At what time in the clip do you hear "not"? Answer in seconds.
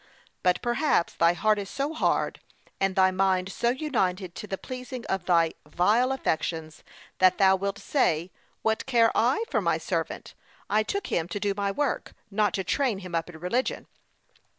12.31-12.55